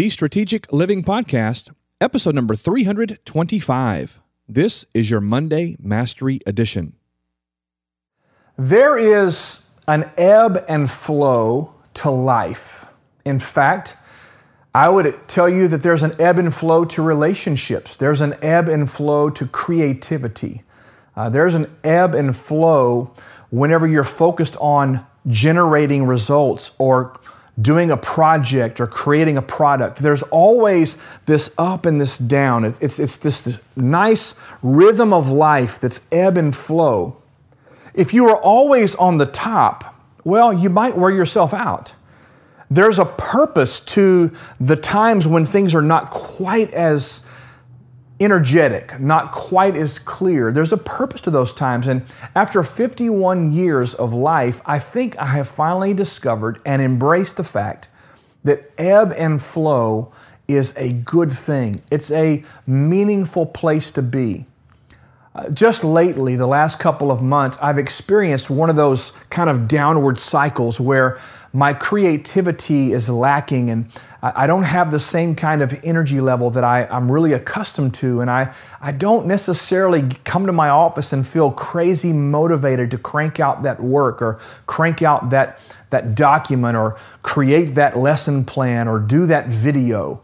The 0.00 0.08
Strategic 0.08 0.72
Living 0.72 1.04
Podcast, 1.04 1.70
episode 2.00 2.34
number 2.34 2.56
325. 2.56 4.18
This 4.48 4.86
is 4.94 5.10
your 5.10 5.20
Monday 5.20 5.76
Mastery 5.78 6.40
Edition. 6.46 6.94
There 8.56 8.96
is 8.96 9.58
an 9.86 10.10
ebb 10.16 10.64
and 10.66 10.90
flow 10.90 11.74
to 11.92 12.08
life. 12.08 12.86
In 13.26 13.38
fact, 13.38 13.94
I 14.74 14.88
would 14.88 15.28
tell 15.28 15.50
you 15.50 15.68
that 15.68 15.82
there's 15.82 16.02
an 16.02 16.18
ebb 16.18 16.38
and 16.38 16.54
flow 16.54 16.86
to 16.86 17.02
relationships. 17.02 17.94
There's 17.94 18.22
an 18.22 18.36
ebb 18.40 18.70
and 18.70 18.90
flow 18.90 19.28
to 19.28 19.46
creativity. 19.48 20.62
Uh, 21.14 21.28
there's 21.28 21.54
an 21.54 21.76
ebb 21.84 22.14
and 22.14 22.34
flow 22.34 23.12
whenever 23.50 23.86
you're 23.86 24.04
focused 24.04 24.56
on 24.60 25.06
generating 25.26 26.06
results 26.06 26.70
or 26.78 27.20
doing 27.60 27.90
a 27.90 27.96
project 27.96 28.80
or 28.80 28.86
creating 28.86 29.36
a 29.36 29.42
product. 29.42 29.98
There's 29.98 30.22
always 30.24 30.96
this 31.26 31.50
up 31.58 31.86
and 31.86 32.00
this 32.00 32.16
down. 32.18 32.64
It's, 32.64 32.78
it's, 32.80 32.98
it's 32.98 33.16
this, 33.16 33.40
this 33.40 33.60
nice 33.76 34.34
rhythm 34.62 35.12
of 35.12 35.30
life 35.30 35.80
that's 35.80 36.00
ebb 36.12 36.36
and 36.36 36.54
flow. 36.54 37.16
If 37.94 38.14
you 38.14 38.28
are 38.28 38.40
always 38.40 38.94
on 38.94 39.18
the 39.18 39.26
top, 39.26 39.96
well, 40.24 40.52
you 40.52 40.70
might 40.70 40.96
wear 40.96 41.10
yourself 41.10 41.52
out. 41.52 41.94
There's 42.70 42.98
a 42.98 43.04
purpose 43.04 43.80
to 43.80 44.32
the 44.60 44.76
times 44.76 45.26
when 45.26 45.44
things 45.44 45.74
are 45.74 45.82
not 45.82 46.10
quite 46.10 46.72
as 46.72 47.20
energetic, 48.20 49.00
not 49.00 49.32
quite 49.32 49.74
as 49.74 49.98
clear. 49.98 50.52
There's 50.52 50.72
a 50.72 50.76
purpose 50.76 51.22
to 51.22 51.30
those 51.30 51.52
times. 51.52 51.88
And 51.88 52.04
after 52.34 52.62
51 52.62 53.52
years 53.52 53.94
of 53.94 54.12
life, 54.12 54.60
I 54.66 54.78
think 54.78 55.16
I 55.18 55.26
have 55.26 55.48
finally 55.48 55.94
discovered 55.94 56.60
and 56.66 56.82
embraced 56.82 57.36
the 57.36 57.44
fact 57.44 57.88
that 58.44 58.70
ebb 58.76 59.12
and 59.16 59.40
flow 59.40 60.12
is 60.46 60.74
a 60.76 60.92
good 60.92 61.32
thing. 61.32 61.80
It's 61.90 62.10
a 62.10 62.44
meaningful 62.66 63.46
place 63.46 63.90
to 63.92 64.02
be. 64.02 64.46
Just 65.52 65.84
lately, 65.84 66.34
the 66.34 66.48
last 66.48 66.80
couple 66.80 67.12
of 67.12 67.22
months, 67.22 67.56
I've 67.62 67.78
experienced 67.78 68.50
one 68.50 68.68
of 68.68 68.74
those 68.74 69.12
kind 69.30 69.48
of 69.48 69.68
downward 69.68 70.18
cycles 70.18 70.80
where 70.80 71.20
my 71.52 71.72
creativity 71.72 72.92
is 72.92 73.08
lacking 73.08 73.70
and 73.70 73.90
I 74.22 74.46
don't 74.46 74.64
have 74.64 74.90
the 74.90 74.98
same 74.98 75.34
kind 75.34 75.62
of 75.62 75.78
energy 75.82 76.20
level 76.20 76.50
that 76.50 76.62
I, 76.62 76.86
am 76.90 77.10
really 77.10 77.32
accustomed 77.32 77.94
to. 77.94 78.20
And 78.20 78.30
I, 78.30 78.54
I 78.80 78.92
don't 78.92 79.26
necessarily 79.26 80.02
come 80.24 80.46
to 80.46 80.52
my 80.52 80.68
office 80.68 81.12
and 81.12 81.26
feel 81.26 81.50
crazy 81.50 82.12
motivated 82.12 82.90
to 82.90 82.98
crank 82.98 83.40
out 83.40 83.62
that 83.62 83.80
work 83.80 84.20
or 84.20 84.38
crank 84.66 85.00
out 85.00 85.30
that, 85.30 85.58
that 85.88 86.14
document 86.14 86.76
or 86.76 86.98
create 87.22 87.76
that 87.76 87.96
lesson 87.96 88.44
plan 88.44 88.88
or 88.88 88.98
do 88.98 89.26
that 89.26 89.48
video. 89.48 90.20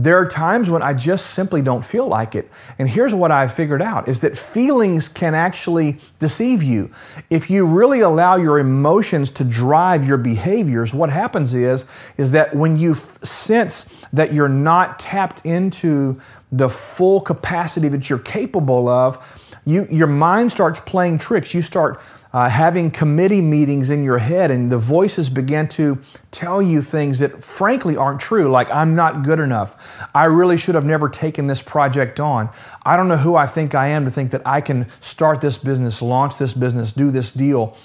There 0.00 0.16
are 0.16 0.26
times 0.26 0.70
when 0.70 0.80
I 0.80 0.94
just 0.94 1.30
simply 1.32 1.60
don't 1.60 1.84
feel 1.84 2.06
like 2.06 2.36
it. 2.36 2.48
And 2.78 2.88
here's 2.88 3.12
what 3.12 3.32
I've 3.32 3.52
figured 3.52 3.82
out 3.82 4.06
is 4.06 4.20
that 4.20 4.38
feelings 4.38 5.08
can 5.08 5.34
actually 5.34 5.98
deceive 6.20 6.62
you. 6.62 6.92
If 7.30 7.50
you 7.50 7.66
really 7.66 7.98
allow 7.98 8.36
your 8.36 8.60
emotions 8.60 9.28
to 9.30 9.44
drive 9.44 10.04
your 10.04 10.16
behaviors, 10.16 10.94
what 10.94 11.10
happens 11.10 11.52
is 11.52 11.84
is 12.16 12.30
that 12.30 12.54
when 12.54 12.76
you 12.76 12.92
f- 12.92 13.24
sense 13.24 13.86
that 14.12 14.32
you're 14.32 14.48
not 14.48 15.00
tapped 15.00 15.44
into 15.44 16.20
the 16.52 16.68
full 16.68 17.20
capacity 17.20 17.88
that 17.88 18.08
you're 18.08 18.20
capable 18.20 18.88
of, 18.88 19.18
you, 19.66 19.84
your 19.90 20.06
mind 20.06 20.52
starts 20.52 20.78
playing 20.78 21.18
tricks. 21.18 21.52
You 21.52 21.60
start 21.60 22.00
uh, 22.32 22.48
having 22.48 22.90
committee 22.90 23.40
meetings 23.40 23.90
in 23.90 24.04
your 24.04 24.18
head, 24.18 24.50
and 24.50 24.70
the 24.70 24.78
voices 24.78 25.30
begin 25.30 25.68
to 25.68 25.98
tell 26.30 26.60
you 26.60 26.82
things 26.82 27.18
that 27.20 27.42
frankly 27.42 27.96
aren't 27.96 28.20
true, 28.20 28.50
like, 28.50 28.70
I'm 28.70 28.94
not 28.94 29.22
good 29.22 29.40
enough. 29.40 30.08
I 30.14 30.24
really 30.24 30.56
should 30.56 30.74
have 30.74 30.84
never 30.84 31.08
taken 31.08 31.46
this 31.46 31.62
project 31.62 32.20
on. 32.20 32.50
I 32.84 32.96
don't 32.96 33.08
know 33.08 33.16
who 33.16 33.36
I 33.36 33.46
think 33.46 33.74
I 33.74 33.88
am 33.88 34.04
to 34.04 34.10
think 34.10 34.30
that 34.32 34.46
I 34.46 34.60
can 34.60 34.86
start 35.00 35.40
this 35.40 35.58
business, 35.58 36.02
launch 36.02 36.36
this 36.38 36.54
business, 36.54 36.92
do 36.92 37.10
this 37.10 37.32
deal. 37.32 37.76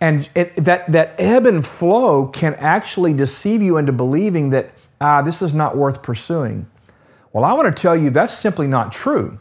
And 0.00 0.28
it, 0.34 0.54
that, 0.56 0.90
that 0.92 1.14
ebb 1.18 1.46
and 1.46 1.66
flow 1.66 2.26
can 2.26 2.54
actually 2.54 3.14
deceive 3.14 3.62
you 3.62 3.78
into 3.78 3.92
believing 3.92 4.50
that 4.50 4.70
ah, 5.00 5.22
this 5.22 5.42
is 5.42 5.54
not 5.54 5.76
worth 5.76 6.02
pursuing. 6.02 6.66
Well, 7.32 7.44
I 7.44 7.52
want 7.52 7.74
to 7.74 7.82
tell 7.82 7.96
you 7.96 8.10
that's 8.10 8.36
simply 8.36 8.66
not 8.66 8.92
true. 8.92 9.38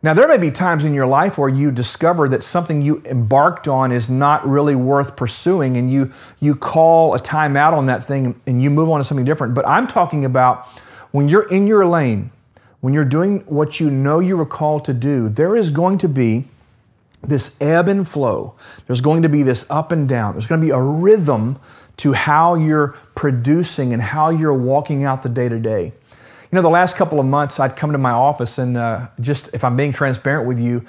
Now, 0.00 0.14
there 0.14 0.28
may 0.28 0.38
be 0.38 0.52
times 0.52 0.84
in 0.84 0.94
your 0.94 1.06
life 1.06 1.38
where 1.38 1.48
you 1.48 1.72
discover 1.72 2.28
that 2.28 2.44
something 2.44 2.82
you 2.82 3.02
embarked 3.04 3.66
on 3.66 3.90
is 3.90 4.08
not 4.08 4.46
really 4.46 4.76
worth 4.76 5.16
pursuing 5.16 5.76
and 5.76 5.90
you, 5.90 6.12
you 6.38 6.54
call 6.54 7.14
a 7.14 7.18
timeout 7.18 7.72
on 7.72 7.86
that 7.86 8.04
thing 8.04 8.40
and 8.46 8.62
you 8.62 8.70
move 8.70 8.90
on 8.90 9.00
to 9.00 9.04
something 9.04 9.24
different. 9.24 9.54
But 9.54 9.66
I'm 9.66 9.88
talking 9.88 10.24
about 10.24 10.68
when 11.10 11.26
you're 11.26 11.48
in 11.48 11.66
your 11.66 11.84
lane, 11.84 12.30
when 12.80 12.94
you're 12.94 13.04
doing 13.04 13.40
what 13.46 13.80
you 13.80 13.90
know 13.90 14.20
you 14.20 14.36
were 14.36 14.46
called 14.46 14.84
to 14.84 14.94
do, 14.94 15.28
there 15.28 15.56
is 15.56 15.70
going 15.70 15.98
to 15.98 16.08
be 16.08 16.44
this 17.20 17.50
ebb 17.60 17.88
and 17.88 18.08
flow. 18.08 18.54
There's 18.86 19.00
going 19.00 19.22
to 19.22 19.28
be 19.28 19.42
this 19.42 19.66
up 19.68 19.90
and 19.90 20.08
down. 20.08 20.34
There's 20.34 20.46
going 20.46 20.60
to 20.60 20.66
be 20.66 20.70
a 20.70 20.80
rhythm 20.80 21.58
to 21.98 22.12
how 22.12 22.54
you're 22.54 22.88
producing 23.16 23.92
and 23.92 24.00
how 24.00 24.30
you're 24.30 24.54
walking 24.54 25.02
out 25.02 25.22
the 25.22 25.28
day 25.28 25.48
to 25.48 25.58
day. 25.58 25.92
You 26.50 26.56
know, 26.56 26.62
the 26.62 26.70
last 26.70 26.96
couple 26.96 27.20
of 27.20 27.26
months, 27.26 27.60
I'd 27.60 27.76
come 27.76 27.92
to 27.92 27.98
my 27.98 28.12
office 28.12 28.56
and 28.56 28.74
uh, 28.76 29.08
just, 29.20 29.50
if 29.52 29.64
I'm 29.64 29.76
being 29.76 29.92
transparent 29.92 30.48
with 30.48 30.58
you, 30.58 30.86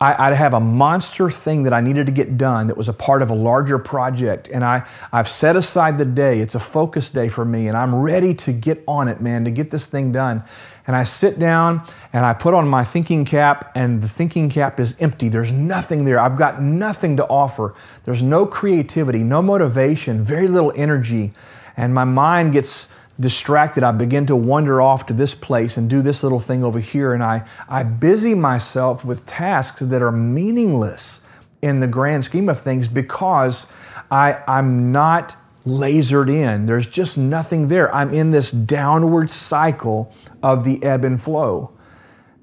I, 0.00 0.30
would 0.30 0.36
have 0.36 0.54
a 0.54 0.60
monster 0.60 1.30
thing 1.30 1.62
that 1.64 1.72
I 1.72 1.80
needed 1.80 2.06
to 2.06 2.12
get 2.12 2.36
done 2.36 2.68
that 2.68 2.76
was 2.76 2.88
a 2.88 2.92
part 2.92 3.22
of 3.22 3.30
a 3.30 3.34
larger 3.34 3.78
project. 3.78 4.48
And 4.48 4.64
I, 4.64 4.86
I've 5.12 5.28
set 5.28 5.54
aside 5.54 5.98
the 5.98 6.04
day. 6.04 6.40
It's 6.40 6.56
a 6.56 6.60
focus 6.60 7.08
day 7.10 7.28
for 7.28 7.44
me, 7.44 7.68
and 7.68 7.76
I'm 7.76 7.94
ready 7.94 8.34
to 8.34 8.52
get 8.52 8.82
on 8.88 9.06
it, 9.06 9.20
man, 9.20 9.44
to 9.44 9.50
get 9.50 9.70
this 9.70 9.86
thing 9.86 10.10
done. 10.10 10.42
And 10.88 10.96
I 10.96 11.04
sit 11.04 11.38
down 11.38 11.82
and 12.12 12.26
I 12.26 12.34
put 12.34 12.52
on 12.52 12.68
my 12.68 12.82
thinking 12.82 13.24
cap, 13.24 13.70
and 13.76 14.02
the 14.02 14.08
thinking 14.08 14.50
cap 14.50 14.80
is 14.80 14.96
empty. 14.98 15.28
There's 15.28 15.52
nothing 15.52 16.04
there. 16.04 16.18
I've 16.18 16.36
got 16.36 16.60
nothing 16.60 17.16
to 17.18 17.26
offer. 17.26 17.74
There's 18.04 18.22
no 18.22 18.44
creativity, 18.44 19.22
no 19.22 19.40
motivation, 19.40 20.20
very 20.20 20.48
little 20.48 20.72
energy. 20.74 21.32
And 21.76 21.94
my 21.94 22.04
mind 22.04 22.52
gets 22.52 22.86
distracted, 23.22 23.82
I 23.82 23.92
begin 23.92 24.26
to 24.26 24.36
wander 24.36 24.82
off 24.82 25.06
to 25.06 25.14
this 25.14 25.34
place 25.34 25.78
and 25.78 25.88
do 25.88 26.02
this 26.02 26.22
little 26.22 26.40
thing 26.40 26.62
over 26.62 26.78
here, 26.78 27.14
and 27.14 27.22
I, 27.22 27.46
I 27.68 27.84
busy 27.84 28.34
myself 28.34 29.04
with 29.04 29.24
tasks 29.24 29.80
that 29.80 30.02
are 30.02 30.12
meaningless 30.12 31.22
in 31.62 31.80
the 31.80 31.86
grand 31.86 32.24
scheme 32.24 32.50
of 32.50 32.60
things 32.60 32.88
because 32.88 33.64
I, 34.10 34.42
I'm 34.46 34.92
not 34.92 35.36
lasered 35.64 36.28
in. 36.28 36.66
There's 36.66 36.86
just 36.86 37.16
nothing 37.16 37.68
there. 37.68 37.94
I'm 37.94 38.12
in 38.12 38.32
this 38.32 38.50
downward 38.50 39.30
cycle 39.30 40.12
of 40.42 40.64
the 40.64 40.82
ebb 40.82 41.04
and 41.04 41.22
flow. 41.22 41.72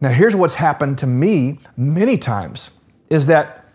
Now, 0.01 0.09
here's 0.09 0.35
what's 0.35 0.55
happened 0.55 0.97
to 0.99 1.07
me 1.07 1.59
many 1.75 2.17
times 2.17 2.71
is 3.09 3.25
that 3.25 3.68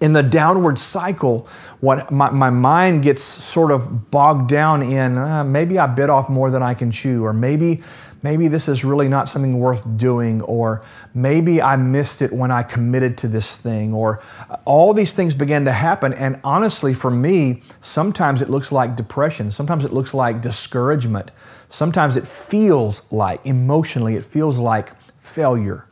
in 0.00 0.14
the 0.14 0.22
downward 0.22 0.78
cycle, 0.78 1.46
what 1.80 2.10
my, 2.10 2.30
my 2.30 2.50
mind 2.50 3.02
gets 3.02 3.22
sort 3.22 3.70
of 3.70 4.10
bogged 4.10 4.48
down 4.48 4.82
in, 4.82 5.18
uh, 5.18 5.44
maybe 5.44 5.78
I 5.78 5.86
bit 5.86 6.08
off 6.08 6.28
more 6.28 6.50
than 6.50 6.62
I 6.62 6.74
can 6.74 6.90
chew, 6.90 7.24
or 7.24 7.32
maybe 7.32 7.82
maybe 8.22 8.48
this 8.48 8.68
is 8.68 8.84
really 8.84 9.08
not 9.08 9.28
something 9.28 9.58
worth 9.58 9.96
doing, 9.96 10.42
or 10.42 10.82
maybe 11.14 11.60
I 11.62 11.76
missed 11.76 12.22
it 12.22 12.32
when 12.32 12.50
I 12.50 12.62
committed 12.62 13.16
to 13.18 13.28
this 13.28 13.56
thing, 13.56 13.94
or 13.94 14.20
uh, 14.48 14.56
all 14.64 14.94
these 14.94 15.12
things 15.12 15.34
began 15.34 15.64
to 15.66 15.72
happen. 15.72 16.12
And 16.14 16.40
honestly, 16.44 16.94
for 16.94 17.10
me, 17.10 17.62
sometimes 17.80 18.42
it 18.42 18.48
looks 18.48 18.72
like 18.72 18.96
depression, 18.96 19.50
sometimes 19.50 19.84
it 19.84 19.92
looks 19.92 20.14
like 20.14 20.40
discouragement, 20.40 21.30
sometimes 21.68 22.16
it 22.16 22.26
feels 22.26 23.02
like 23.10 23.44
emotionally, 23.44 24.16
it 24.16 24.24
feels 24.24 24.58
like 24.58 24.92
failure. 25.18 25.86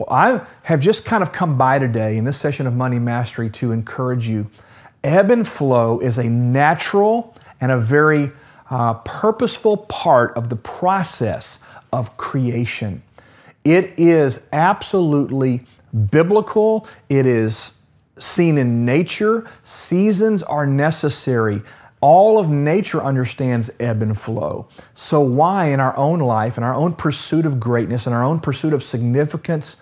Well, 0.00 0.08
I 0.10 0.40
have 0.62 0.80
just 0.80 1.04
kind 1.04 1.22
of 1.22 1.30
come 1.30 1.58
by 1.58 1.78
today 1.78 2.16
in 2.16 2.24
this 2.24 2.38
session 2.38 2.66
of 2.66 2.74
Monday 2.74 2.98
Mastery 2.98 3.50
to 3.50 3.70
encourage 3.70 4.30
you. 4.30 4.50
Ebb 5.04 5.30
and 5.30 5.46
flow 5.46 5.98
is 6.00 6.16
a 6.16 6.24
natural 6.24 7.36
and 7.60 7.70
a 7.70 7.78
very 7.78 8.32
uh, 8.70 8.94
purposeful 8.94 9.76
part 9.76 10.34
of 10.38 10.48
the 10.48 10.56
process 10.56 11.58
of 11.92 12.16
creation. 12.16 13.02
It 13.62 13.92
is 13.98 14.40
absolutely 14.54 15.66
biblical, 16.10 16.88
it 17.10 17.26
is 17.26 17.72
seen 18.16 18.56
in 18.56 18.86
nature. 18.86 19.46
Seasons 19.62 20.42
are 20.42 20.66
necessary. 20.66 21.60
All 22.00 22.38
of 22.38 22.48
nature 22.48 23.02
understands 23.02 23.70
ebb 23.78 24.00
and 24.00 24.18
flow. 24.18 24.68
So, 24.94 25.20
why 25.20 25.66
in 25.66 25.80
our 25.80 25.96
own 25.96 26.18
life, 26.20 26.56
in 26.56 26.64
our 26.64 26.74
own 26.74 26.94
pursuit 26.94 27.44
of 27.44 27.60
greatness, 27.60 28.06
in 28.06 28.12
our 28.14 28.24
own 28.24 28.40
pursuit 28.40 28.72
of 28.72 28.82
significance, 28.82 29.76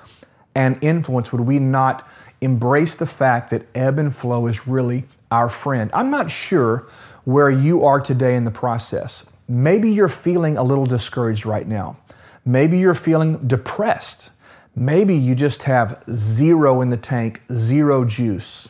and 0.55 0.83
influence 0.83 1.31
would 1.31 1.43
we 1.43 1.61
not 1.61 2.09
embrace 2.41 2.97
the 2.97 3.07
fact 3.07 3.51
that 3.51 3.67
ebb 3.75 3.99
and 3.99 4.15
flow 4.15 4.49
is 4.49 4.67
really 4.67 5.05
our 5.31 5.49
friend? 5.49 5.91
I'm 5.95 6.11
not 6.11 6.31
sure 6.31 6.89
where 7.25 7.51
you 7.51 7.85
are 7.85 8.01
today 8.01 8.35
in 8.35 8.43
the 8.43 8.51
process. 8.51 9.23
Maybe 9.47 9.91
you're 9.91 10.09
feeling 10.09 10.57
a 10.57 10.63
little 10.65 10.87
discouraged 10.87 11.47
right 11.47 11.69
now. 11.69 11.97
Maybe 12.45 12.79
you're 12.79 12.95
feeling 12.95 13.47
depressed. 13.47 14.31
Maybe 14.75 15.15
you 15.15 15.35
just 15.35 15.65
have 15.65 16.03
zero 16.11 16.81
in 16.81 16.91
the 16.91 16.97
tank, 16.97 17.43
zero 17.53 18.05
juice. 18.05 18.69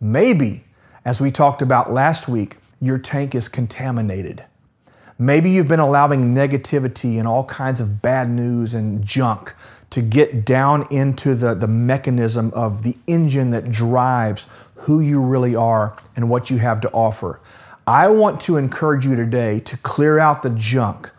Maybe, 0.00 0.64
as 1.04 1.20
we 1.20 1.30
talked 1.30 1.62
about 1.62 1.92
last 1.92 2.28
week, 2.28 2.58
your 2.80 2.98
tank 2.98 3.34
is 3.34 3.48
contaminated. 3.48 4.44
Maybe 5.18 5.50
you've 5.50 5.68
been 5.68 5.80
allowing 5.80 6.34
negativity 6.34 7.18
and 7.18 7.26
all 7.26 7.44
kinds 7.44 7.80
of 7.80 8.02
bad 8.02 8.28
news 8.28 8.74
and 8.74 9.02
junk 9.02 9.54
to 9.90 10.02
get 10.02 10.44
down 10.44 10.86
into 10.90 11.34
the, 11.34 11.54
the 11.54 11.68
mechanism 11.68 12.52
of 12.54 12.82
the 12.82 12.96
engine 13.06 13.50
that 13.50 13.70
drives 13.70 14.46
who 14.74 15.00
you 15.00 15.22
really 15.22 15.54
are 15.54 15.96
and 16.14 16.28
what 16.28 16.50
you 16.50 16.58
have 16.58 16.80
to 16.82 16.90
offer. 16.90 17.40
I 17.86 18.08
want 18.08 18.40
to 18.42 18.56
encourage 18.56 19.06
you 19.06 19.16
today 19.16 19.60
to 19.60 19.76
clear 19.78 20.18
out 20.18 20.42
the 20.42 20.50
junk, 20.50 21.10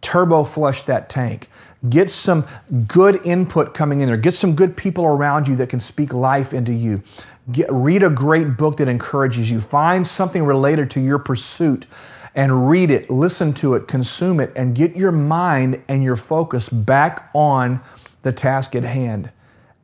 turbo 0.00 0.44
flush 0.44 0.82
that 0.82 1.08
tank, 1.08 1.48
get 1.88 2.10
some 2.10 2.46
good 2.86 3.24
input 3.26 3.74
coming 3.74 4.00
in 4.00 4.06
there, 4.06 4.16
get 4.16 4.34
some 4.34 4.54
good 4.54 4.76
people 4.76 5.06
around 5.06 5.48
you 5.48 5.56
that 5.56 5.70
can 5.70 5.80
speak 5.80 6.12
life 6.12 6.52
into 6.52 6.72
you. 6.72 7.02
Get, 7.50 7.70
read 7.70 8.02
a 8.02 8.10
great 8.10 8.56
book 8.56 8.76
that 8.78 8.88
encourages 8.88 9.50
you. 9.50 9.60
Find 9.60 10.06
something 10.06 10.44
related 10.44 10.90
to 10.92 11.00
your 11.00 11.18
pursuit 11.18 11.86
and 12.34 12.68
read 12.68 12.90
it, 12.90 13.10
listen 13.10 13.52
to 13.54 13.74
it, 13.74 13.88
consume 13.88 14.40
it, 14.40 14.52
and 14.54 14.74
get 14.74 14.94
your 14.94 15.12
mind 15.12 15.82
and 15.88 16.02
your 16.02 16.16
focus 16.16 16.68
back 16.68 17.30
on 17.34 17.80
the 18.22 18.32
task 18.32 18.76
at 18.76 18.84
hand. 18.84 19.32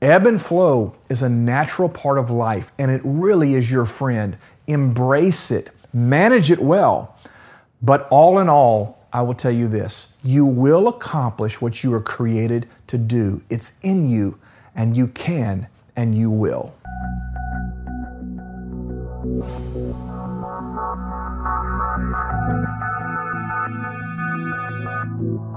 Ebb 0.01 0.27
and 0.27 0.41
flow 0.41 0.95
is 1.09 1.23
a 1.23 1.29
natural 1.29 1.89
part 1.89 2.19
of 2.19 2.31
life, 2.31 2.71
and 2.79 2.91
it 2.91 3.01
really 3.03 3.55
is 3.55 3.73
your 3.73 3.87
friend. 3.87 4.37
Embrace 4.67 5.51
it, 5.51 5.71
manage 5.93 6.51
it 6.51 6.61
well. 6.61 7.17
But 7.83 8.07
all 8.11 8.39
in 8.39 8.49
all, 8.49 8.99
I 9.13 9.23
will 9.23 9.35
tell 9.35 9.51
you 9.51 9.67
this 9.69 10.09
you 10.23 10.45
will 10.45 10.89
accomplish 10.89 11.61
what 11.61 11.83
you 11.83 11.93
are 11.95 12.01
created 12.01 12.69
to 12.89 12.99
do. 12.99 13.43
It's 13.49 13.73
in 13.83 14.09
you, 14.09 14.39
and 14.75 14.97
you 14.97 15.09
can, 15.09 15.69
and 15.97 16.15
you 16.15 16.31
will. 16.31 16.75
Thank 19.43 19.77
you. 25.21 25.56